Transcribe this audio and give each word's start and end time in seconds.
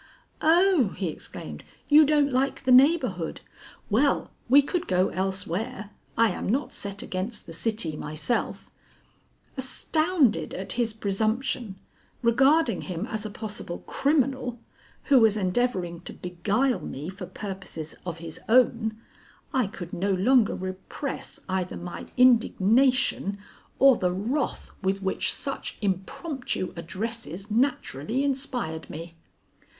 "Oh!" 0.41 0.95
he 0.97 1.09
exclaimed, 1.09 1.63
"you 1.87 2.07
don't 2.07 2.33
like 2.33 2.63
the 2.63 2.71
neighborhood. 2.71 3.41
Well, 3.87 4.31
we 4.49 4.63
could 4.63 4.87
go 4.87 5.09
elsewhere. 5.09 5.91
I 6.17 6.31
am 6.31 6.49
not 6.49 6.73
set 6.73 7.03
against 7.03 7.45
the 7.45 7.53
city 7.53 7.95
myself" 7.95 8.71
Astounded 9.57 10.55
at 10.55 10.71
his 10.71 10.91
presumption, 10.93 11.75
regarding 12.23 12.81
him 12.81 13.05
as 13.05 13.27
a 13.27 13.29
possible 13.29 13.83
criminal, 13.85 14.57
who 15.03 15.19
was 15.19 15.37
endeavoring 15.37 15.99
to 16.01 16.13
beguile 16.13 16.79
me 16.79 17.07
for 17.07 17.27
purposes 17.27 17.93
of 18.03 18.17
his 18.17 18.39
own, 18.49 18.97
I 19.53 19.67
could 19.67 19.93
no 19.93 20.11
longer 20.11 20.55
repress 20.55 21.39
either 21.47 21.77
my 21.77 22.07
indignation 22.17 23.37
or 23.77 23.97
the 23.97 24.11
wrath 24.11 24.71
with 24.81 25.03
which 25.03 25.31
such 25.31 25.77
impromptu 25.79 26.73
addresses 26.75 27.51
naturally 27.51 28.23
inspired 28.23 28.89
me. 28.89 29.13